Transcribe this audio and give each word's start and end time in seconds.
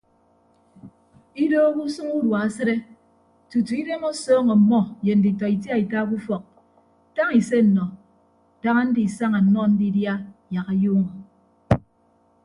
Idoho 1.43 1.79
usʌñ 1.87 2.07
udua 2.17 2.37
asịde 2.47 2.75
tutu 3.49 3.71
idem 3.81 4.03
ọsọọñ 4.11 4.47
ọmmọ 4.55 4.79
ye 5.05 5.13
nditọ 5.17 5.45
itiaita 5.55 5.99
ke 6.09 6.15
ufọk 6.17 6.43
tañ 7.15 7.29
ise 7.39 7.57
nnọ 7.65 7.85
daña 8.61 8.83
ndisaña 8.89 9.39
nnọ 9.45 9.61
ndidia 9.73 10.13
yak 10.53 10.67
ayuuñọ. 10.73 11.13